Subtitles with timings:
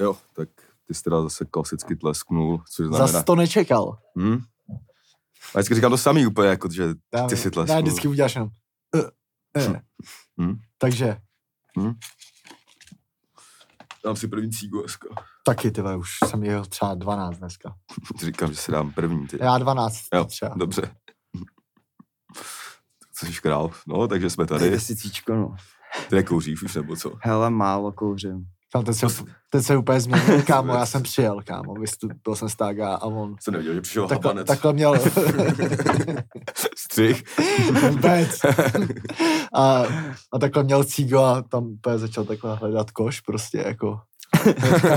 [0.00, 0.48] Jo, tak
[0.86, 3.06] ty jsi teda zase klasicky tlesknul, což znamená...
[3.06, 3.98] Zas to nečekal.
[4.18, 4.38] Hm?
[5.54, 6.94] A vždycky říkám to samý úplně, jako, že
[7.28, 7.82] ty si tlesknul.
[7.82, 8.50] vždycky uděláš jenom.
[8.94, 9.76] Uh, uh.
[10.40, 10.58] Hm?
[10.78, 11.16] Takže
[14.04, 15.08] Dám si první cígu dneska.
[15.44, 17.74] taky, ty už jsem jel třeba 12 dneska.
[18.24, 19.38] Říkám, že si dám první, ty.
[19.40, 20.54] Já 12 Jo, třeba.
[20.54, 20.82] dobře.
[23.12, 23.70] Co jsi král?
[23.86, 24.70] No, takže jsme tady.
[24.70, 25.56] Desícíčko, no.
[26.08, 27.12] Ty nekouříš už, nebo co?
[27.22, 28.44] Hele, málo kouřím.
[28.72, 29.06] Tam ten se,
[29.50, 33.36] ten se úplně změnil, kámo, já jsem přijel, kámo, vystoupil jsem z tága a on
[33.40, 34.46] Jsem nevěděl, že přišel takhle, habanec.
[34.46, 34.94] takhle měl
[36.78, 37.22] Střih.
[37.90, 38.30] vůbec.
[39.54, 39.82] A,
[40.32, 44.00] a takhle měl cígo a tam úplně začal takhle hledat koš, prostě jako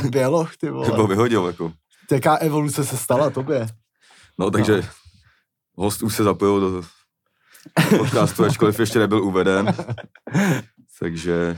[0.09, 1.07] běloch, ty byl vole.
[1.07, 1.71] vyhodil, jako.
[2.11, 3.67] Jaká evoluce se stala tobě?
[4.39, 4.81] No, takže
[5.77, 6.83] host už se zapojil do
[7.97, 9.73] podcastu, ačkoliv ještě nebyl uveden.
[10.99, 11.57] Takže,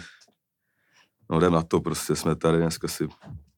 [1.34, 3.08] no jdem na to, prostě jsme tady, dneska si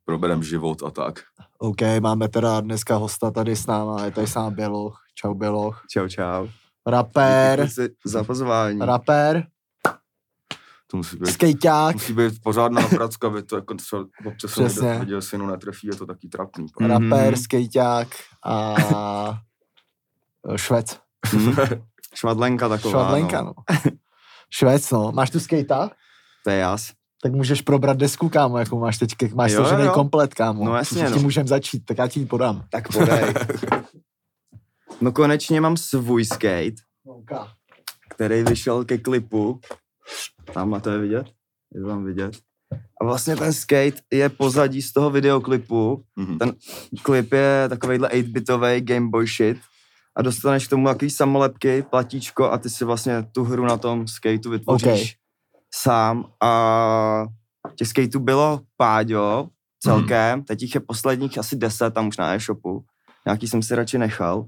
[0.05, 1.19] proberem život a tak.
[1.57, 5.01] OK, máme teda dneska hosta tady s náma, je tady sám Běloch.
[5.15, 5.83] Čau Běloch.
[5.91, 6.47] Čau, čau.
[6.87, 7.67] Rapper,
[8.05, 8.79] za pozvání.
[8.79, 9.47] rapper,
[10.87, 14.99] To musí být, skejťák, musí být pořádná pracka, aby to jako třeba občas Přesně.
[14.99, 16.65] viděl, synu netrefí, je to taky trapný.
[16.79, 16.89] Mhm.
[16.91, 18.07] rapper, skejťák
[18.45, 18.75] a
[20.55, 20.99] švec.
[22.13, 23.53] Švadlenka taková, Švadlenka, no.
[23.57, 23.75] no.
[24.49, 25.11] Švec, no.
[25.11, 25.89] Máš tu skejta?
[26.43, 26.91] To je jas.
[27.25, 29.91] Tak můžeš probrat desku, kámo, jako máš teď, máš Jo, složený jo.
[29.91, 30.65] komplet, kámo.
[30.65, 31.19] No jasně, no.
[31.19, 32.63] Můžem začít, tak já ti ji podám.
[32.69, 33.23] Tak podej.
[35.01, 36.75] No konečně mám svůj skate,
[38.09, 39.59] který vyšel ke klipu.
[40.53, 41.25] Tamhle to je vidět?
[41.75, 42.37] Je to tam vidět.
[43.01, 46.03] A vlastně ten skate je pozadí z toho videoklipu.
[46.15, 46.37] Mhm.
[46.37, 46.53] Ten
[47.03, 49.57] klip je takovejhle 8-bitový Game Boy shit.
[50.17, 54.07] A dostaneš k tomu takový samolepky, platíčko a ty si vlastně tu hru na tom
[54.07, 55.24] skateu vytvoříš Okay.
[55.81, 56.25] Sám.
[56.43, 57.25] A
[57.75, 59.47] těch skateů bylo páďo
[59.79, 62.83] celkem, teď jich je posledních asi 10 tam už na e-shopu.
[63.25, 64.45] Nějaký jsem si radši nechal.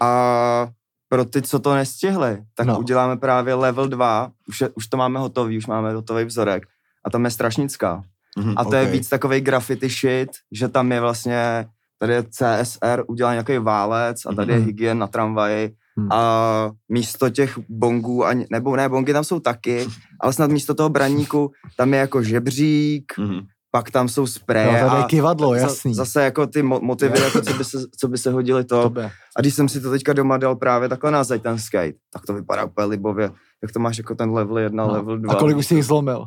[0.00, 0.68] A
[1.08, 2.78] pro ty, co to nestihli, tak No.
[2.78, 6.66] uděláme právě level 2, už, je, už to máme hotový, už máme hotový vzorek.
[7.04, 8.02] A tam je strašnická.
[8.38, 8.54] Mhm.
[8.56, 8.92] A to je Ok.
[8.92, 11.66] víc takový graffiti shit, že tam je vlastně,
[11.98, 14.66] tady je CSR, udělal nějaký válec a tady je Mhm.
[14.66, 15.74] hygien na tramvaji.
[16.10, 19.86] A místo těch bongů, ani, nebo ne, bongy tam jsou taky,
[20.20, 23.40] ale snad místo toho braníku tam je jako žebřík, Mhm.
[23.70, 25.94] pak tam jsou No, spreje je a kivadlo, jasný.
[25.94, 28.82] zase jako ty mo- motivy, jako co, by se, co by se hodili to.
[28.82, 29.10] Tobě.
[29.36, 32.26] A když jsem si to teďka doma dal právě takhle na zeď, ten skate, tak
[32.26, 33.30] to vypadá úplně libově.
[33.62, 34.92] Jak to máš jako ten level 1, No.
[34.92, 35.32] level 2.
[35.32, 36.26] A kolik už jsi jich zlomil?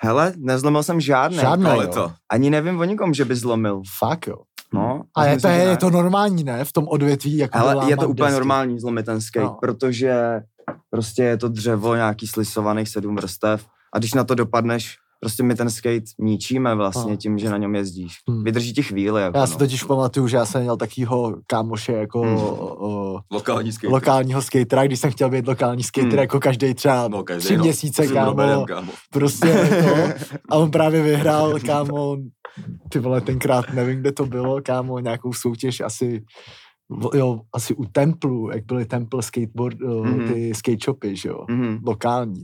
[0.00, 0.98] Hele, nezlomil jsem
[1.66, 1.90] Ale jo.
[1.92, 2.12] to.
[2.30, 3.82] Ani nevím o nikom, že by zlomil.
[3.98, 4.36] Fakt jo.
[4.74, 5.76] No, A je myslím to, je ne.
[5.76, 6.64] to normální, ne?
[6.64, 8.34] V tom odvětví, jako lámat je to úplně desky.
[8.40, 9.56] normální zlomit ten skate, No.
[9.60, 10.40] protože
[10.90, 15.54] prostě je to dřevo nějaký slisovaných sedm vrstev a když na to dopadneš, prostě my
[15.54, 17.16] ten skate ničíme vlastně No.
[17.16, 18.16] tím, že na něm jezdíš.
[18.28, 18.44] Hmm.
[18.44, 19.22] Vydrží ti chvíli.
[19.22, 19.58] Jako, Já si no.
[19.58, 22.36] totiž pamatuju, že já jsem měl takýho kámoše jako Hmm.
[22.36, 23.92] o, Lokální skate.
[23.92, 26.18] lokálního skatera, když jsem chtěl být lokální skater Hmm.
[26.18, 27.64] jako každý třeba No, každý, tři no.
[27.64, 28.64] měsíce, kámo.
[28.66, 28.92] Kámo.
[29.12, 30.12] Prostě jako,
[30.50, 32.16] a on právě vyhrál, kámo,
[32.88, 36.24] ty vole, tenkrát nevím, kde to bylo, kámo, nějakou soutěž asi,
[37.14, 40.20] jo, asi u Templu, jak byly Temple skateboard, Mhm.
[40.20, 40.28] mm.
[40.28, 41.78] ty skate shopy, že jo, Mhm.
[41.86, 42.42] lokální.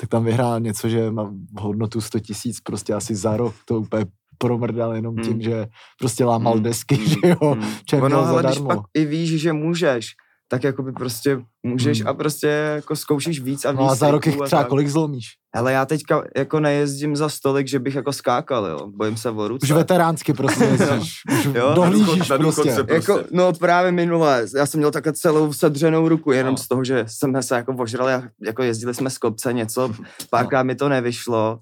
[0.00, 4.04] Tak tam vyhrál něco, že má hodnotu 100 tisíc prostě asi za rok, to úplně
[4.38, 5.42] promrdal jenom tím, Hmm.
[5.42, 5.66] že
[5.98, 6.62] prostě lámal Hmm.
[6.62, 7.70] desky, že jo, Hmm.
[7.86, 8.66] čem Ono, ale když zadarmo.
[8.68, 10.06] pak i víš, že můžeš,
[10.54, 12.08] tak jakoby prostě můžeš Hmm.
[12.08, 13.80] a prostě jako zkoušíš víc a víc.
[13.80, 14.68] No a za rok jich triků a třeba tak.
[14.68, 15.26] kolik zlomíš?
[15.56, 18.78] Hele, já teďka jako nejezdím za stolik, že bych jako skákal, jo.
[18.96, 19.64] Bojím se o ruce.
[19.64, 22.72] Už veteránsky prostě jezdíš, už Jo, dohlížíš důchod- na důchod prostě.
[22.74, 23.12] se prostě.
[23.12, 26.58] Jako, no právě minule, já jsem měl takhle celou sedřenou ruku, jenom No.
[26.58, 29.94] z toho, že jsme se jako ožrali a jako jezdili jsme z kopce něco,
[30.30, 31.58] párkrát mi to nevyšlo.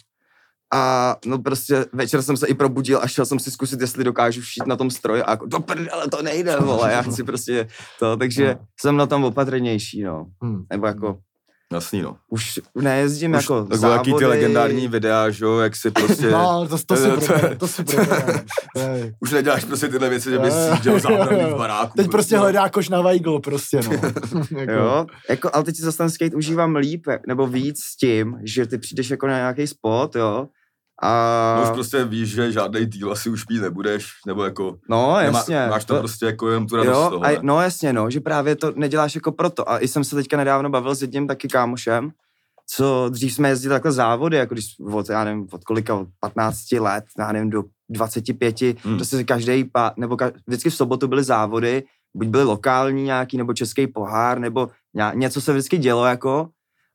[0.74, 4.42] A no prostě večer jsem se i probudil a šel jsem si zkusit, jestli dokážu
[4.42, 7.68] šít na tom stroji a jako do prdele to nejde, vole, já chci prostě
[7.98, 10.26] to, takže jsem na tom opatrnější, no.
[10.42, 10.64] Hmm.
[10.72, 11.18] Nebo jako,
[11.72, 12.16] Jasný, no.
[12.28, 14.26] už nejezdím Už, jako tak bylo jaký ty závody.
[14.26, 16.26] legendární videa, že jo, jak si prostě...
[16.30, 17.84] No, to, to, si to- to- si.
[19.20, 21.54] Už neděláš prostě tyhle věci, že bys Jo, jo, dělal zábravný jo.
[21.54, 21.92] v baráku.
[21.96, 23.92] Teď prostě hledá koš na Weigl prostě, no.
[24.60, 28.38] jako, Jo, jako, ale teď si zase ten skate užívám líp, nebo víc s tím,
[28.44, 30.46] že ty přijdeš jako na nějaký spot, jo,
[31.02, 31.54] a...
[31.56, 34.76] No už prostě víš, že žádný díl asi už mít nebudeš, nebo jako...
[34.88, 35.66] No, nemá- jasně.
[35.70, 38.56] Máš to, prostě jako jenom tu radost jo, toho, a, no jasně, no, že právě
[38.56, 39.70] to neděláš jako proto.
[39.70, 42.10] A i jsem se teďka nedávno bavil s jedním taky kámošem,
[42.66, 46.72] co dřív jsme jezdili takhle závody, jako když od, já nevím, od kolika, od 15
[46.72, 48.96] let, já nevím, do 25, Hmm.
[48.96, 51.82] prostě každý nebo ka, vždycky v sobotu byly závody,
[52.14, 56.48] buď byly lokální nějaký, nebo český pohár, nebo ně, něco se vždycky dělo jako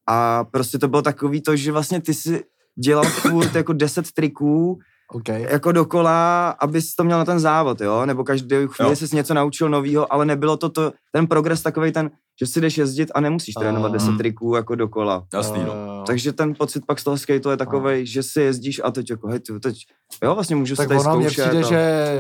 [0.10, 2.44] a prostě to bylo takový to, že vlastně ty si
[2.84, 4.80] dělal furt jako 10 triků
[5.14, 5.28] OK.
[5.30, 8.96] jako dokola, abys to měl na ten závod, jo, nebo každý chvíli Jo.
[8.96, 12.78] jsi něco naučil novýho, ale nebylo to, to ten progres takový ten, že si jdeš
[12.78, 13.94] jezdit a nemusíš trénovat Ah.
[13.94, 15.24] 10 triků jako dokola.
[15.34, 15.74] Jasný, no.
[15.74, 19.10] Eh, Takže ten pocit pak z toho skateu je takový, že si jezdíš a teď
[19.10, 19.76] jako, hej, ty, teď,
[20.24, 21.30] jo, vlastně můžu tak si tady zkoušet.
[21.50, 22.12] přijde, a- že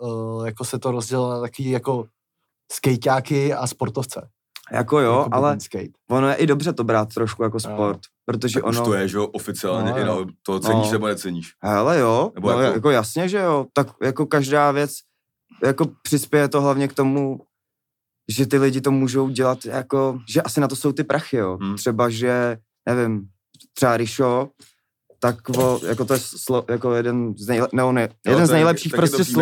[0.00, 2.04] uh, jako se to rozdělilo na takový jako
[2.72, 4.28] skejťáky a sportovce.
[4.72, 5.88] Jako jo, Jakoby ale skate.
[6.10, 7.60] ono je i dobře to brát trošku jako Jo.
[7.60, 8.86] sport, protože Tak už ono...
[8.86, 10.06] to je, že jo, oficiálně No, i jo.
[10.24, 10.92] na to ceníš No.
[10.92, 11.52] nebo neceníš.
[11.62, 12.90] Hele jo, Nebo no, jako- jako...
[12.90, 14.90] jasně, že jo, tak jako každá věc,
[15.64, 17.40] jako přispěje to hlavně k tomu,
[18.30, 21.58] že ty lidi to můžou dělat jako, že asi na to jsou ty prachy, jo.
[21.60, 21.76] Hmm.
[21.76, 22.56] Třeba, že,
[22.88, 23.28] nevím,
[23.74, 24.48] třeba Rišo,
[25.24, 28.50] tak o, jako to je slo, jako jeden z, nejle, no, ne, jeden to z
[28.50, 29.32] je- nejlepších to prostě se-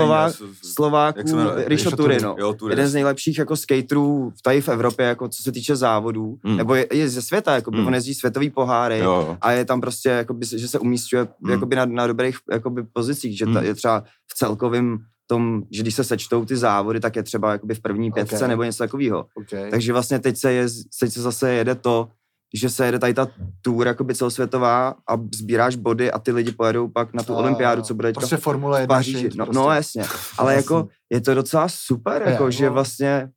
[0.75, 1.21] Slováků?
[1.67, 2.19] Rišo Tury.
[2.23, 2.37] no.
[2.39, 6.57] Jo, Jeden z nejlepších jako skaterů tady v Evropě, jako co se týče závodů, Hmm.
[6.57, 7.87] nebo je, je ze světa, jako Hmm.
[7.87, 9.37] on jezdí světový poháry, Jo, jo.
[9.41, 13.45] a je tam prostě, jakoby, že se umístuje jakoby na, na dobrých jakoby, pozicích, že
[13.47, 13.65] ta, Hmm.
[13.65, 14.01] je třeba
[14.33, 18.13] v celkovém tom, že když se sečtou ty závody, tak je třeba jakoby v první
[18.13, 18.49] pětce Ok.
[18.49, 19.27] nebo něco takového.
[19.35, 19.71] Okay.
[19.71, 20.67] Takže vlastně teď se, je,
[21.01, 22.09] teď se zase jede to,
[22.55, 23.29] že se jede tady ta
[23.63, 27.83] tour jakoby celosvětová a sbíráš body a ty lidi pojedou pak na tu A- olympiádu,
[27.83, 28.95] co bude teďka Prostě Formule v 1.
[28.97, 29.19] Paříži.
[29.19, 29.59] shit, No, prostě.
[29.59, 30.05] no jasně,
[30.39, 30.75] ale Jasně.
[30.75, 32.73] jako je to docela super, jako, že no.
[32.73, 33.29] vlastně...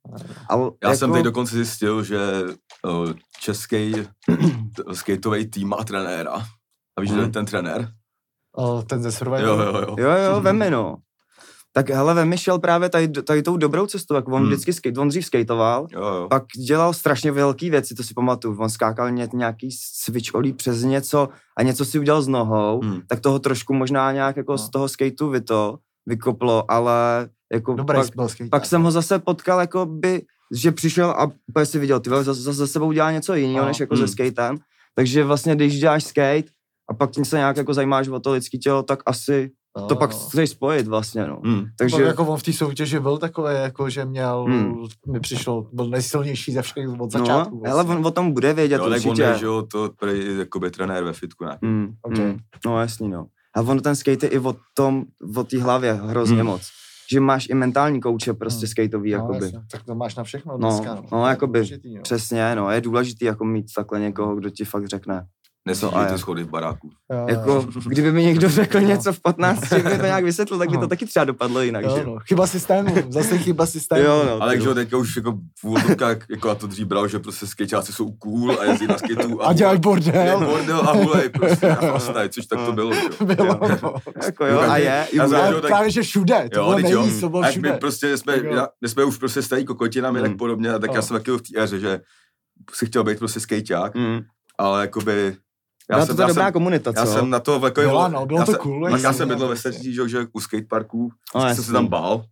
[0.48, 2.18] Ale, Já jako, jsem teď dokonce zjistil, že
[2.86, 3.94] uh, český
[4.92, 6.32] skateový tým má trenéra.
[6.98, 7.32] A víš, že Mhm.
[7.32, 7.88] ten trenér?
[8.56, 9.48] O, ten ze Survivor.
[9.48, 9.96] Jo, jo, jo.
[9.98, 10.96] Jo, jo, vemi, no.
[11.76, 14.46] Tak hele, Vemi šel právě tady, tady tou dobrou cestou, jak on Hmm.
[14.46, 16.26] vždycky skate, on dřív skateoval, Jo, jo.
[16.30, 18.56] pak dělal strašně velké věci, to si pamatuju.
[18.60, 19.68] On skákal ně, nějaký
[20.04, 21.28] switch olí přes něco
[21.58, 23.00] a něco si udělal s nohou, Hmm.
[23.08, 24.58] tak toho trošku možná nějak jako No.
[24.58, 29.60] z toho skateu vy to vykoplo, ale jako Dobrý pak, pak jsem ho zase potkal,
[29.60, 30.22] jako by,
[30.54, 33.68] že přišel a úplně si viděl, ty vole, zase, za sebou dělá něco jiného, No.
[33.68, 34.06] než jako Hmm.
[34.06, 34.56] se skatem.
[34.94, 36.48] Takže vlastně, když děláš skate
[36.90, 39.50] a pak se nějak jako zajímáš o to lidský tělo, tak asi
[39.88, 41.40] to pak chceš spojit vlastně, no.
[41.44, 41.64] Hmm.
[41.78, 44.74] Takže jako on v té soutěži byl takový, jako že měl, Hmm.
[45.12, 47.62] mi přišlo, byl nejsilnější ze všech od no, začátku.
[47.66, 49.22] hele, on o tom bude vědět Jo, tak on určitě.
[49.22, 51.66] je, že jo, to prý, jakoby trenér ve fitku nějaký.
[51.66, 52.18] Mm, Ok.
[52.18, 52.36] mm,
[52.66, 53.26] no jasný, no.
[53.54, 55.04] A on ten skate je i o tom,
[55.36, 56.46] o té hlavě hrozně Hmm.
[56.46, 56.62] moc.
[57.12, 58.68] Že máš i mentální kouče prostě Hmm.
[58.70, 59.44] skateový, No, jakoby.
[59.44, 61.02] jasně, tak to máš na všechno No, dneska.
[61.12, 62.02] no, je jakoby důležitý, no.
[62.02, 65.26] Přesně, no, je důležitý jako mít takhle někoho, kdo ti fakt řekne.
[65.66, 66.90] Nesmíš a ty schody v baráku.
[67.12, 67.26] Jo, jo.
[67.28, 68.86] Jako, kdyby mi někdo řekl No.
[68.86, 70.88] něco v 15, že by to nějak vysvětlil, tak by to No.
[70.88, 72.02] taky třeba dopadlo jinak, že Jo, jo?
[72.06, 72.16] no.
[72.28, 74.02] Chyba systému, zase chyba systému.
[74.02, 74.42] Jo, no.
[74.42, 74.74] Ale takže jo.
[74.74, 78.56] teďka už jako v úvodovkách, jako já to dřív bral, že prostě skateáci jsou cool
[78.60, 80.40] a jezdí na skateu A dělají Je bordel.
[80.46, 82.94] bordel a hulej prostě a chlastaj, což tak to bylo.
[82.94, 83.26] že jo.
[83.36, 83.94] Bylo, no.
[84.24, 85.06] Jako jo, a je.
[85.20, 87.00] Ale jo, tak- právě, že všude, to Jo, bylo teď jo.
[87.02, 87.78] nejvíc, to bylo A jak my všude.
[87.78, 88.54] prostě jsme, jo.
[88.54, 91.02] já, my jsme už prostě starý kokotinami, tak podobně, a tak já Jo.
[91.02, 92.00] jsem taky v té éře, že
[92.72, 94.20] si chtěl být prostě skejťák, Mm.
[94.58, 95.36] ale jakoby...
[95.90, 97.12] Já to je já dobrá jsem, komunita, já co?
[97.12, 97.86] jsem na to takový...
[97.86, 99.72] Bylo, no, bylo já to jsem, cool, já jasně, jsem bydlel ve jasně.
[99.72, 102.24] Stetí, že, že u skateparku, No, jsem se tam bál.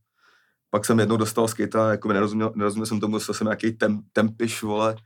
[0.70, 4.62] Pak jsem jednou dostal skate jako nerozuměl, nerozuměl jsem tomu, dostal jsem nějaký tem, tempiš,
[4.62, 4.96] vole,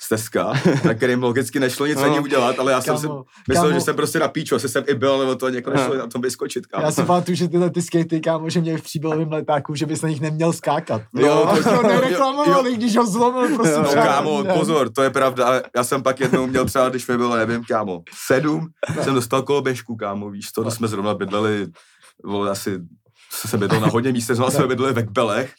[0.00, 0.52] z Teska,
[0.84, 2.04] na kterým logicky nešlo nic No.
[2.04, 3.06] ani udělat, ale já jsem si
[3.48, 3.72] myslel, kámo.
[3.72, 6.22] že jsem prostě na píču, asi jsem i byl, ale to jako nešlo na tom
[6.22, 6.84] vyskočit, kámo.
[6.84, 10.02] Já si pamatuju, že tyhle ty skatey, kámo, že měli v příbalovém letáku, že bys
[10.02, 11.02] na nich neměl skákat.
[11.14, 13.76] Jo, Jo, to- to jo, nereklamovali, když ho zlomil, prostě.
[13.78, 17.16] No, kámo, pozor, to je pravda, ale já jsem pak jednou měl třeba, když mi
[17.16, 18.66] bylo, nevím, kámo, sedm,
[19.02, 21.66] jsem dostal koloběžku, kámo, víš to, to jsme zrovna bydleli,
[22.24, 22.78] vole, asi
[23.48, 25.52] jsem bydlel na hodně místech, zrovna jsme bydleli ve Kbelech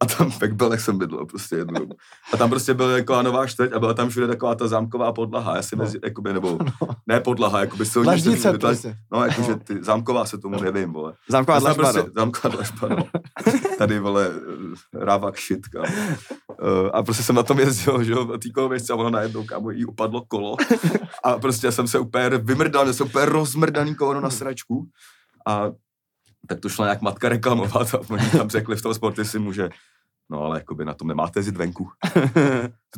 [0.00, 1.94] a tam ve Kbelech jsem bydlel prostě jednu dobu.
[2.32, 5.56] A tam prostě byla taková nová čtvrť a byla tam všude taková ta zámková podlaha,
[5.56, 6.58] já si mezi, jakoby, nebo
[7.06, 7.84] ne podlaha, jakoby.
[8.02, 8.96] Dlaždice bydleli- prostě.
[9.12, 9.58] No, jakože No.
[9.58, 11.12] ty zámková se tomu nevím, vole.
[11.28, 12.12] Zámková jsem dlažba, prostě, no.
[12.22, 12.96] Zámková dlažba, no.
[13.78, 14.30] Tady, vole,
[14.96, 15.86] eh, rávak shit, kámo.
[16.62, 19.44] Uh, a prostě jsem na tom jezdil, že jo, na té koloběžce a ono najednou,
[19.44, 20.56] kámo, jí upadlo kolo.
[21.24, 24.86] A prostě jsem se úplně vymrdal, jsem úplně rozmrdaný kolo na sračku.
[25.46, 25.70] A
[26.48, 29.70] tak to šla nějak matka reklamovat a oni tam řekli v tom sportisimu, že
[30.32, 31.88] no ale jakoby na tom nemáte jezdit venku.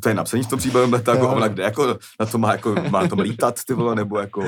[0.03, 2.75] To je napsaný v tom příběhu letáku, a ona kde jako na to má jako,
[2.91, 4.43] má tom lítat, ty vole, nebo jako,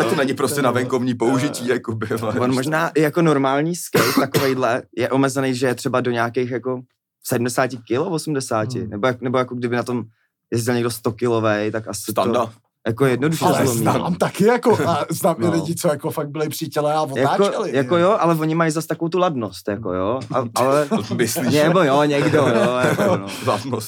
[0.00, 2.34] a to není prostě na venkovní použití, jakoby, vole.
[2.40, 6.82] On možná i jako normální skate takovejhle je omezený, že je třeba do nějakých jako
[7.26, 8.90] 70 kg, 80, Hmm.
[8.90, 10.04] nebo, jak, nebo jako kdyby na tom
[10.52, 12.46] jezdil někdo 100 kilovej, tak asi Standa.
[12.46, 12.52] to
[12.86, 13.80] jako jednoduše Ale zlomí.
[13.80, 15.50] znám taky jako, a znám i No.
[15.50, 17.76] lidi, co jako fakt byli při těle a Jako, otáčeli.
[17.76, 21.54] jako jo, ale oni mají zase takovou tu ladnost, jako jo, a, ale, Myslíš?
[21.54, 23.26] nebo jo, někdo, jo, jako no.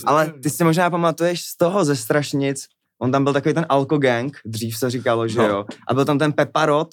[0.06, 2.64] Ale ty si možná pamatuješ z toho ze Strašnic,
[3.02, 5.44] on tam byl takový ten Alko Gang, dřív se říkalo, že No.
[5.48, 6.88] jo, a byl tam ten Peparot,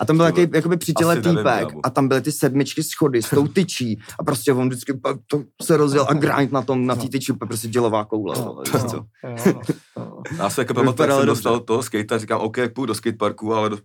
[0.00, 2.82] a tam byl takový jakoby při těle asi nevím, týpek a tam byly ty sedmičky
[2.82, 4.92] schody s tou tyčí a prostě on vždycky
[5.26, 8.34] to se rozjel a grind na tom, na té tyči, prostě dělová koule.
[8.38, 9.06] No, no, no,
[9.96, 10.22] no.
[10.38, 13.54] Já se jako pamatuju, jak jsem dostal toho skate a říkám, OK, půjdu do skateparku,
[13.54, 13.78] ale do-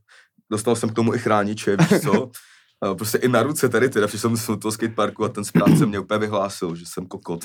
[0.52, 2.30] dostal jsem k tomu i chrániče, víš co?
[2.98, 6.00] Prostě i na ruce tady, teda přišel jsem do toho skateparku a ten správce mě
[6.00, 7.44] úplně vyhlásil, že jsem kokot.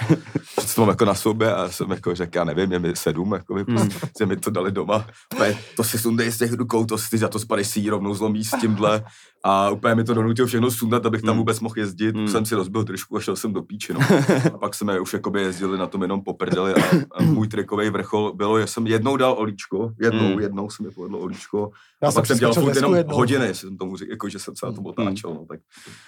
[0.60, 3.32] Že to mám jako na sobě a jsem jako řekl, já nevím, je mi sedm,
[3.32, 3.88] jako by, Hmm.
[3.88, 5.06] prostě, mi to dali doma.
[5.34, 8.14] Úplně, to si sundej z těch rukou, to si za to spadeš si ji rovnou
[8.14, 9.04] zlomí s tímhle.
[9.44, 11.38] A úplně mi to donutil všechno sundat, abych tam Hmm.
[11.38, 12.16] vůbec mohl jezdit.
[12.16, 12.28] Hmm.
[12.28, 14.00] Jsem si rozbil trošku a šel jsem do píči, no.
[14.54, 16.78] A pak jsme už jakoby jezdili na tom jenom po prdeli a,
[17.14, 20.40] a můj trikový vrchol bylo, že jsem jednou dal olíčko, jednou, Hmm.
[20.40, 21.70] jednou se mi povedlo olíčko.
[22.02, 23.16] Já a pak jsem dělal furt jenom jednou.
[23.16, 25.60] hodiny, jsem tomu řekl, jako, že jsem se na tom otáčel, no, tak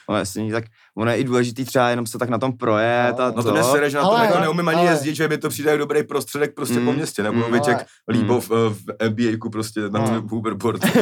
[0.09, 0.65] No jasně, tak
[0.97, 3.49] ono je i důležitý třeba jenom se tak na tom projet a No, No to
[3.49, 3.55] to.
[3.55, 5.71] mě sere, že na to Ale- jako neumím ani ale- jezdit, že mi to přijde
[5.71, 9.09] jako dobrý prostředek prostě Mm, po městě, nebo mm, mm, jak ale- líbo v, v
[9.09, 10.09] NBA prostě na No.
[10.09, 10.83] tom hoverboard.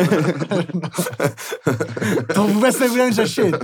[2.35, 3.54] To vůbec nebudeme řešit.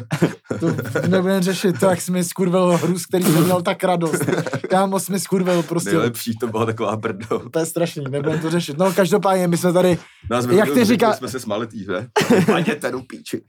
[0.61, 0.67] To
[1.09, 4.25] nebudeme řešit, to jak jsi mi skurvil hru, z který jsem měl tak radost.
[4.71, 5.91] Kámo, jsi mi skurvil prostě.
[5.91, 7.43] Nejlepší to byla taková brdo.
[7.51, 8.79] To je strašný, nebudeme to řešit.
[8.79, 9.99] No každopádně, my jsme tady,
[10.31, 12.09] Nás Jak ty říká- jsme se smáli tý hře.
[12.47, 13.43] Paděte do píči.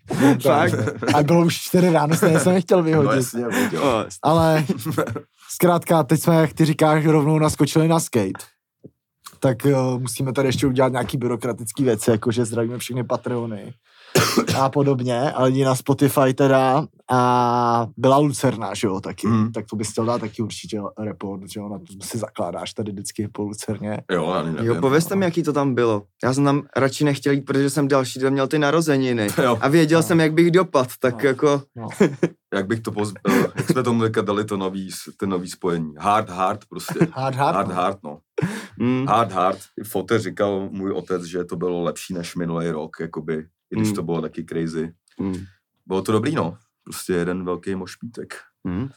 [0.44, 0.72] tak,
[1.16, 3.16] a bylo už čtyři ráno, stejně jsem nechtěl No vyhodit.
[3.16, 3.82] jasně, viděl.
[3.84, 4.66] No, Ale
[5.52, 8.44] zkrátka, teď jsme, jak ty říkáš, rovnou naskočili na skate.
[9.40, 13.74] Tak uh, musíme tady ještě udělat nějaký byrokratický věci, jako že zdravíme všechny Patreony
[14.62, 19.28] a podobně, a lidi na Spotify teda a byla Lucerna, že jo, taky.
[19.28, 19.52] Mm.
[19.52, 22.92] Tak to bys chtěl dát taky určitě report, že jo, na to si zakládáš tady
[22.92, 24.02] vždycky po Lucerně.
[24.12, 24.66] Jo, já nevím.
[24.66, 26.04] Jo, povězte mi, jaký to tam bylo.
[26.24, 29.28] Já jsem tam radši nechtěl jít, protože jsem další den měl ty narozeniny.
[29.44, 30.04] Jo, A věděl No.
[30.04, 31.30] jsem, jak bych dopad, tak No.
[31.30, 31.62] jako...
[31.76, 31.88] No.
[32.54, 33.14] jak bych to poz...
[33.30, 35.94] eh, jak jsme tomu teďka dali to nový, ten nový spojení.
[35.98, 37.00] Hard, hard prostě.
[37.12, 37.76] Hard, hard, Hard, no.
[37.76, 38.20] hard, no.
[38.80, 39.60] Mm, Hard, hard.
[39.88, 43.96] Fote říkal můj otec, že to bylo lepší než minulý rok, jakoby, i když Mm.
[43.96, 44.94] to bylo taky crazy.
[45.20, 45.36] mm,
[45.86, 46.58] Bylo to dobrý, no.
[46.84, 48.36] Prostě jeden velký mošpítek.
[48.64, 48.90] mm.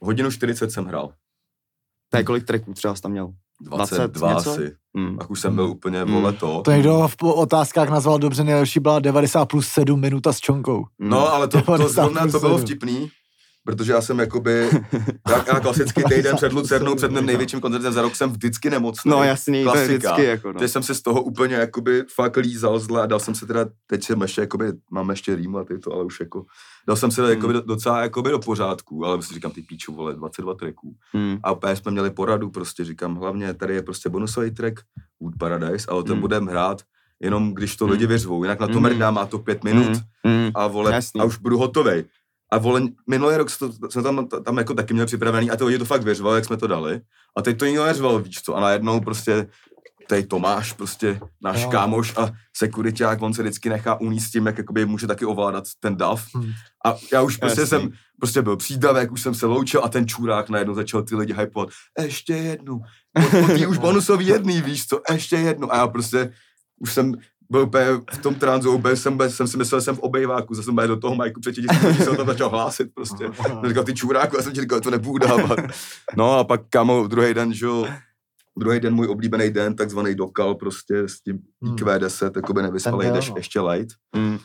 [0.00, 1.12] Hodinu 40 jsem hrál.
[2.10, 3.32] Tak kolik tracků třeba jsi tam měl?
[3.60, 4.50] 22 něco?
[4.50, 4.76] asi.
[4.94, 5.16] Mm.
[5.18, 5.70] Pak už jsem byl Mm.
[5.70, 6.12] úplně, Mm.
[6.12, 6.62] vole, to.
[6.64, 10.84] To někdo v po- otázkách nazval dobře, nejlepší byla 90 plus 7 minuta s čonkou.
[10.98, 13.10] No, ale to, to 90 zrovna to bylo vtipný,
[13.66, 14.70] protože já jsem jakoby,
[15.28, 19.10] já, já klasicky týden před Lucernou, před mým největším koncertem za rok jsem vždycky nemocný.
[19.10, 19.96] No jasný, to je Klasika.
[20.12, 20.58] vždycky jako no.
[20.58, 23.66] Teď jsem se z toho úplně jakoby fakt lízal zle a dal jsem se teda,
[23.86, 26.44] teď jsem ještě jakoby, mám ještě rýmu a ty to, ale už jako,
[26.86, 27.30] dal jsem se Hmm.
[27.30, 30.94] jakoby do- docela jakoby do pořádku, ale si říkám, ty píču, vole, 22 tracků.
[31.14, 31.38] Mm.
[31.42, 34.80] A úplně jsme měli poradu, prostě říkám, hlavně tady je prostě bonusový track,
[35.20, 36.20] Wood Paradise, ale ten Mm.
[36.20, 36.82] budeme hrát
[37.20, 37.90] jenom když to Mm.
[37.92, 38.82] lidi vyřvou, jinak na to Mm.
[38.82, 39.88] mrdá, má to pět minut
[40.24, 40.32] Mm.
[40.32, 40.50] Mm.
[40.54, 41.20] a vole, Jasný.
[41.20, 42.04] a už budu hotovej.
[42.52, 45.64] A vole, minulý rok jsme to- jsme tam, tam jako taky měli připravený a ty
[45.64, 47.00] lidi to fakt věřovali, jak jsme to dali.
[47.36, 48.54] A teď to nikdo neřval, víš co.
[48.56, 49.46] A najednou prostě
[50.08, 51.70] tady Tomáš, prostě náš Jo.
[51.70, 55.96] kámoš a sekuriták, on se vždycky nechá uníst tím, jak jakoby může taky ovládat ten
[55.96, 56.26] dav.
[56.34, 56.52] Hmm.
[56.86, 57.80] A já už prostě Jasný.
[57.80, 61.34] jsem, prostě byl přídavek, už jsem se loučil a ten čurák najednou začal ty lidi
[61.38, 61.68] hypovat.
[62.00, 62.80] Ještě jednu.
[63.12, 65.72] Po, po už bonusový jedný, víš co, ještě jednu.
[65.72, 66.32] A já prostě
[66.80, 67.12] už jsem
[67.50, 70.64] byl úplně v tom tranzu, úplně jsem, jsem si myslel, že jsem v obejváku, zase
[70.64, 71.68] jsem byl do toho majku před lidí
[72.04, 73.24] jsem tam začal hlásit prostě.
[73.42, 75.58] Jsem říkal, ty čuráku, já jsem ti říkal, to nebudu dávat.
[76.16, 77.66] No a pak kámo, druhý den, že
[78.58, 81.74] druhý den, můj oblíbený den, takzvaný dokal prostě s tím Hmm.
[81.74, 83.36] IQ10, jakoby nevyspalej, byl, jdeš no.
[83.36, 83.96] ještě light.
[84.16, 84.38] Mm.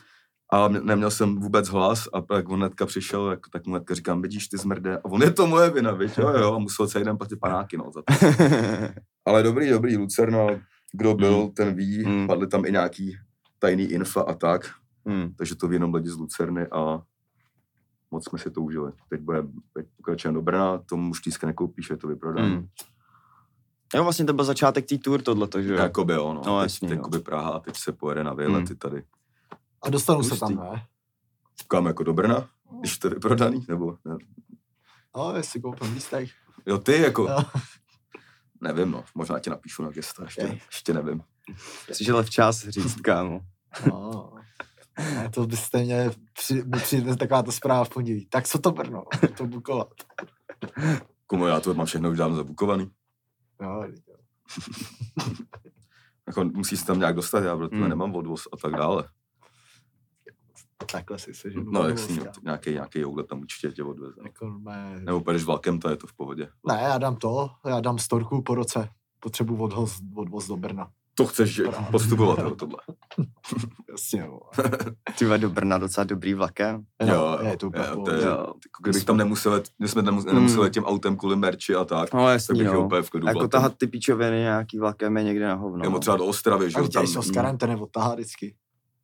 [0.52, 3.94] A mě- neměl jsem vůbec hlas a pak on hnedka přišel, jak, tak mu hnedka
[3.94, 4.98] říkám, vidíš ty zmrde.
[4.98, 7.76] A on je to moje vina, víš, jo, jo, a musel celý den platit panáky,
[7.76, 8.26] no, za to.
[9.26, 10.46] Ale dobrý, dobrý, Lucerna,
[10.92, 11.50] kdo byl, Mm.
[11.50, 12.26] ten ví, Mm.
[12.26, 13.16] padly tam i nějaký
[13.58, 14.70] tajný infa a tak,
[15.04, 15.34] mm.
[15.34, 17.02] takže to ví jenom lidi z Lucerny a
[18.10, 18.92] moc jsme si to užili.
[19.08, 22.48] Teď, bude, teď pokračujeme do Brna, tomu už tísky nekoupíš, je to vyprodané.
[22.48, 22.66] Mm.
[23.94, 25.78] Jo, vlastně to byl začátek té tour tohleto, že jo?
[25.78, 26.42] Jakoby jo, no.
[26.46, 27.00] No, teď, jasně, teď, no.
[27.00, 29.04] jakoby Praha a teď se pojede na výlety tady.
[29.82, 30.86] A dostanou se tam, ne?
[31.68, 32.48] Kam jako do Brna,
[32.80, 34.16] když to je vyprodaný, nebo ne?
[35.16, 36.28] No, jestli koupím lístek.
[36.66, 37.38] Jo, ty jako, Jo.
[38.62, 40.60] Nevím, no, možná ti napíšu na gesta, ještě, Ej.
[40.72, 41.22] ještě nevím.
[41.92, 43.40] Jsi žil včas říct, kámo.
[43.86, 44.32] No.
[45.34, 48.26] To byste mě, při, mi přijde taková ta zpráva v pondělí.
[48.26, 49.04] Tak co to Brno?
[49.36, 49.88] To bukovat.
[51.26, 52.90] Komu já to mám všechno už dávno zabukovaný.
[53.62, 53.84] Jo,
[56.26, 57.88] Jako musí se tam nějak dostat, já protože Hmm.
[57.88, 59.08] nemám odvoz a tak dále.
[60.82, 61.64] Takhle si seženu.
[61.70, 62.22] No, jak kámo.
[62.44, 64.20] nějaký, nějaký joule tam určitě tě odveze.
[64.24, 66.48] Jako, ne, Nebo půjdeš vlakem, to je to v pohodě.
[66.68, 68.88] ne, já dám to, já dám storku po roce.
[69.20, 70.88] Potřebuji odvoz, odvoz do Brna.
[71.14, 71.88] To chceš Právě.
[71.90, 72.76] postupovat, jo, tohle.
[73.90, 74.40] Jasně, jo.
[75.18, 76.82] Ty do Brna docela dobrý vlakem.
[77.06, 78.30] No, je to úplně jo, to je, Jo.
[78.30, 82.20] jako kdybych tam nemusel, my jsme nemus- nemuseli tím autem kvůli merči a tak, No
[82.24, 82.86] tak jasný, bych jel no.
[82.86, 83.50] úplně v klidu Jako vlakem.
[83.50, 85.78] tahat ty píčoviny nějaký vlakem je někde na hovno.
[85.82, 86.00] Nebo no.
[86.00, 88.54] třeba do Ostravy, že jo, tam, s Oskarem, ten je odtahá vždycky.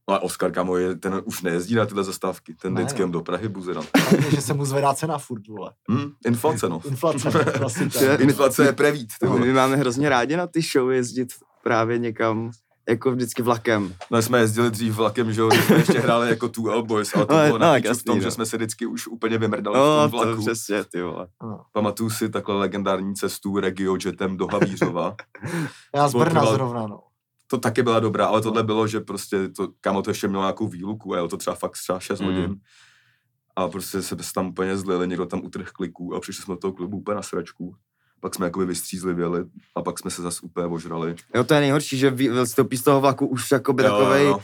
[0.08, 3.02] Ale Oskar, kamo, je, ten už nejezdí na tyhle zastávky, ten Ne, vždycky no.
[3.02, 3.84] jen do Prahy buzeran.
[4.30, 5.72] Že se mu zvedá cena furt, vole.
[5.90, 6.80] Hm, inflace, no.
[6.84, 7.98] Inflace, klasika.
[7.98, 9.46] To je Inflace je prevít, ty No, vole.
[9.46, 11.28] my máme hrozně rádi na ty show jezdit
[11.62, 12.50] právě někam
[12.88, 13.94] jako vždycky vlakem.
[14.10, 17.14] No, jsme jezdili dřív vlakem, že jo, když jsme ještě hráli jako tu L Boys,
[17.14, 18.22] ale to No, bylo no, na tak píču v jasný, tom, no.
[18.22, 20.40] že jsme se vždycky už úplně vymrdali v No, tom to vlaku.
[20.42, 21.26] přesně, ty vole.
[21.72, 25.16] Pamatuju si takhle legendární cestu regiojetem do Havířova.
[25.96, 27.00] Já z Brna trval- zrovna, no.
[27.50, 30.68] To taky byla dobrá, ale tohle bylo, že prostě to, kámo to ještě mělo nějakou
[30.68, 32.26] výluku a jelo to třeba fakt třeba 6 Mm.
[32.26, 32.56] hodin.
[33.56, 36.72] A prostě se tam úplně zlili, někdo tam utrh kliků a přišli jsme do toho
[36.72, 37.74] klubu úplně na sračku.
[38.20, 39.44] Pak jsme jakoby vystřízlivěli
[39.76, 41.14] a pak jsme se zase úplně ožrali.
[41.34, 44.38] Jo, to je nejhorší, že vy- vystoupí z toho vlaku už jakoby Jo, takovej, jo,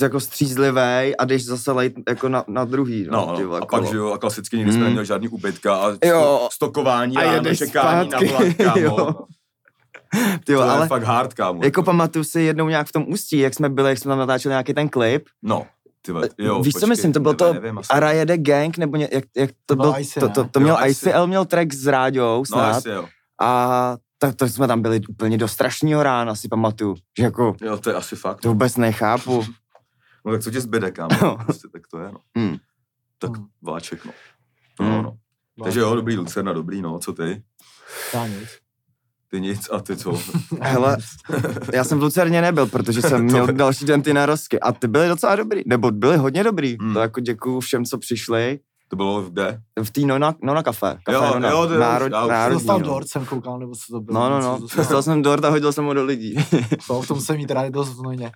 [0.00, 3.06] jako střízlivý a jdeš zase lejt jako na, na druhý.
[3.10, 4.84] No, No, no, a pak, že jo, a klasicky nikdy jsme Mm.
[4.86, 6.48] neměli žádný ubytka a Jo.
[6.52, 9.16] stokování A a, čekání zpátky, na vlak, kámo.
[10.16, 10.38] jo.
[10.38, 11.64] Ty To jo, je ale fakt hard, kámo.
[11.64, 14.50] jako pamatuju si jednou nějak v tom ústí, jak jsme byli, jak jsme tam natáčeli
[14.52, 15.28] nějaký ten klip.
[15.42, 15.66] No,
[16.02, 17.80] ty vole, jo, Víš, co počkej, myslím, to bylo nevím, to nevím.
[17.90, 20.60] Ara jede gang, nebo ně, jak, jak to, To byl, bylo IC, to, to, to
[20.60, 21.02] měl Jo, IC.
[21.06, 22.70] ICL, měl track s Ráďou No, snad.
[22.70, 23.08] asi jo.
[23.40, 26.94] A tak to jsme tam byli úplně do strašného rána, si pamatuju.
[27.18, 28.40] Že jako, Jo, to je asi fakt.
[28.40, 29.44] to vůbec nechápu.
[30.24, 31.16] No tak co tě zbyde, kámo?
[31.22, 31.36] No.
[31.44, 32.18] Prostě, tak to je, no.
[32.36, 32.56] Hmm.
[33.18, 33.46] Tak Hmm.
[33.62, 34.12] vláček, no.
[34.80, 34.90] Hmm.
[34.92, 35.64] No, no.
[35.64, 37.42] Takže jo, dobrý Lucerna, dobrý, no, co ty?
[38.14, 38.48] Já nic.
[39.30, 40.18] Ty nic a ty co?
[40.60, 40.96] Hele,
[41.72, 45.08] já jsem v Lucerně nebyl, protože jsem měl další den ty narozky a ty byly
[45.08, 46.76] docela dobrý, nebo byly hodně dobrý.
[46.80, 46.94] Hmm.
[46.94, 48.58] To jako děkuju všem, co přišli.
[48.90, 49.60] To bylo kde?
[49.82, 50.98] V té Nona, Nona kafe.
[51.04, 51.50] kafe Jo, Nona.
[51.50, 52.86] jo, to je- Národ, já už- národní, Dostal no.
[52.86, 54.20] dort, jsem koukal, nebo co to bylo.
[54.20, 54.58] No, no, no.
[54.76, 55.02] dostal.
[55.02, 56.36] Jsem dort a hodil jsem ho do lidí.
[56.86, 58.32] To, v tom jsem mít rád dost znojně.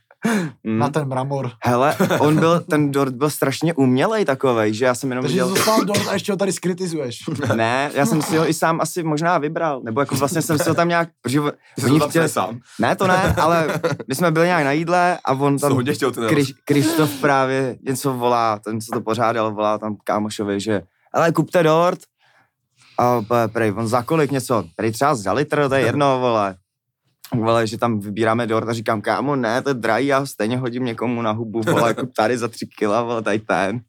[0.65, 0.79] Mm.
[0.79, 1.51] Na ten mramor.
[1.65, 5.43] Hele, on byl, ten dort byl strašně umělej takovej, že já jsem jenom Takže jsi
[5.43, 5.55] viděl...
[5.55, 7.19] dostal dort a ještě ho tady skritizuješ.
[7.55, 10.69] Ne, já jsem si ho i sám asi možná vybral, nebo jako vlastně jsem si
[10.69, 11.41] ho tam nějak, protože
[11.79, 12.61] jsi oni chtěli, chtěl sám.
[12.81, 16.11] ne to ne, ale my jsme byli nějak na jídle a on tam, hodně chtěl
[16.11, 20.83] ten Kriš, Krištof právě něco volá, ten, co to pořádal, volá tam kámošovi, že
[21.15, 21.99] ale kupte dort.
[22.99, 26.57] A prej, on za kolik něco, prej třeba za litr, to je jedno, vole.
[27.35, 30.59] Vole, že tam vybíráme dort a říkám, kámo, ne, to je drahý, já ho stejně
[30.59, 33.81] hodím někomu na hubu, vole, jako tady za tři kila, vole, tady ten.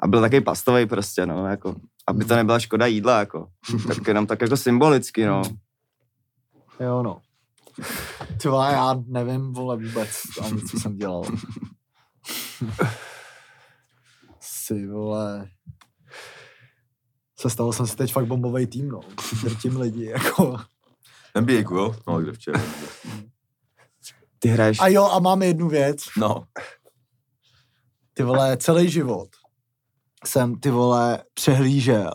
[0.00, 1.74] A byl takový pastový prostě, no, jako,
[2.06, 3.48] aby to nebyla škoda jídla, jako.
[3.88, 5.42] Tak jenom tak jako symbolicky, no.
[6.80, 7.20] Jo, no.
[8.42, 10.10] Ty vole, já nevím, vole, vůbec
[10.42, 11.24] ani, co jsem dělal.
[14.40, 15.48] si, vole.
[17.38, 19.00] Sestavil jsem si teď fakt bombový tým, no.
[19.42, 20.56] Drtím lidi, jako.
[21.40, 21.94] NBA, jo?
[22.08, 22.60] No, kde včera.
[24.38, 26.04] Ty hraješ, A jo, a máme jednu věc.
[26.18, 26.44] No,
[28.14, 29.28] Ty vole, celý život
[30.26, 32.12] jsem, ty vole, přehlížel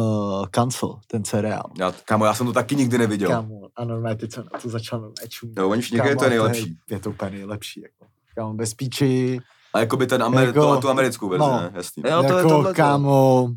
[0.00, 1.70] uh, Cancel, ten seriál.
[1.78, 3.28] já, kámo, já jsem to taky nikdy neviděl.
[3.30, 5.58] Kámo, a normálně teď jsem na to začal normálně čumět.
[5.58, 6.78] Jo, oni všichni to je a nejlepší.
[6.90, 8.06] Je, je to úplně nejlepší, jako.
[8.34, 9.38] Kámo, bez píči,
[9.74, 11.60] A jakoby ten Ameri- Jako- to, tu americkou verzi, no.
[11.60, 11.70] ne?
[11.74, 12.02] Jasný.
[12.06, 12.76] Jo, to je jako, tohleto.
[12.76, 13.48] kámo,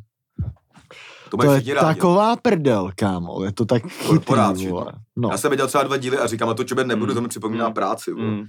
[1.30, 1.74] To to je rádi.
[1.74, 4.92] taková prdel, kámo, je to tak chytrý, vole.
[5.16, 7.16] No, Já jsem viděl třeba dva díly a říkám, a to čobet nebudu, Mm.
[7.16, 7.74] to mi připomíná Mm.
[7.74, 8.12] práci.
[8.14, 8.44] Mm.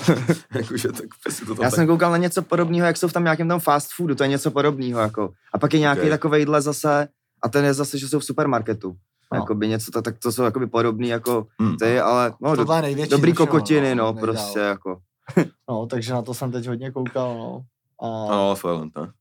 [0.54, 1.06] Jakože tak
[1.46, 1.74] to tam Já tak...
[1.74, 4.28] jsem koukal na něco podobného, jak jsou v tam nějakém tom fast foodu, to je
[4.28, 5.30] něco podobného, jako.
[5.54, 6.02] A pak je nějaký Ok.
[6.02, 6.10] okay.
[6.10, 7.08] takovejhle zase,
[7.42, 8.88] a ten je zase, že jsou v supermarketu.
[8.88, 8.94] No.
[9.32, 9.38] No.
[9.42, 11.76] Jakoby něco, to, tak to jsou jakoby podobný jako Mm.
[11.76, 12.64] ty, ale no, do,
[13.10, 14.12] dobrý všeho, kokotiny, no, nejdál.
[14.22, 14.98] prostě jako.
[15.70, 17.60] No, takže na to jsem teď hodně koukal, no.
[18.02, 19.12] A No, Silent, ne?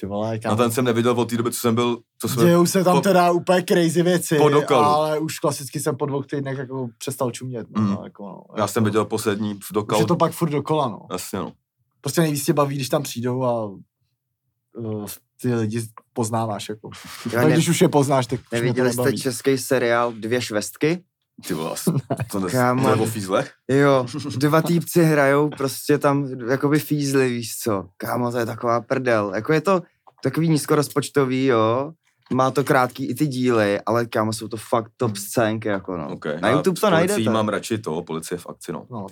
[0.00, 2.44] Ty vole, No kámo, ten jsem neviděl od té doby, co jsem byl, co jsme...
[2.44, 4.84] Dějou se tam po- teda úplně crazy věci, po dokalu.
[4.84, 7.66] ale už klasicky jsem po dvou týdnech jako přestal čumět.
[7.76, 7.90] No, Mm.
[7.90, 10.00] no, jako, no, Já jsem viděl poslední v Už dokal.
[10.00, 10.98] je to pak furt dokola, no.
[11.12, 11.52] Jasně, no.
[12.00, 15.06] Prostě nejvíc tě baví, když tam přijdou a uh,
[15.42, 15.82] ty lidi
[16.12, 16.90] poznáváš, jako.
[17.26, 21.04] Já Tak ne, když už je poznáš, tak už neviděli jste český seriál Dvě švestky?
[21.46, 21.74] Ty vole,
[22.32, 22.82] to, ne, Kámo.
[22.82, 23.52] to je o fízlech?
[23.68, 27.88] Jo, dva týpci hrajou prostě tam jakoby fízli, víš co.
[27.96, 29.32] Kámo, to je taková prdel.
[29.34, 29.82] Jako je to
[30.22, 31.92] takový nízkorozpočtový, jo.
[32.32, 36.08] Má to krátký i ty díly, ale kámo, jsou to fakt top scénky, jako no.
[36.12, 36.40] Okay.
[36.40, 37.30] Na YouTube to najdete.
[37.30, 38.86] mám radši to, policie v akci, no.
[38.90, 39.06] No.